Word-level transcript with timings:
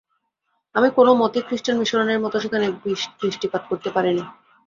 আমি 0.75 0.87
কোনোমতেই 0.89 1.45
খৃষ্টান 1.47 1.75
মিশনারির 1.77 2.23
মতো 2.25 2.37
সেখানে 2.39 2.65
বিষদৃষ্টিপাত 2.83 3.63
করতে 3.69 3.89
পারি 3.95 4.11
নে। 4.13 4.23